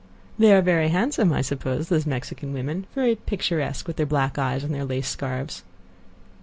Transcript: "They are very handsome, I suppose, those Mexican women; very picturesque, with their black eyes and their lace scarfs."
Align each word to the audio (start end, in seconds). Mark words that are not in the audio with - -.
"They 0.39 0.51
are 0.51 0.63
very 0.63 0.87
handsome, 0.87 1.31
I 1.31 1.41
suppose, 1.43 1.89
those 1.89 2.07
Mexican 2.07 2.53
women; 2.53 2.87
very 2.95 3.13
picturesque, 3.15 3.85
with 3.85 3.97
their 3.97 4.05
black 4.07 4.39
eyes 4.39 4.63
and 4.63 4.73
their 4.73 4.83
lace 4.83 5.07
scarfs." 5.07 5.61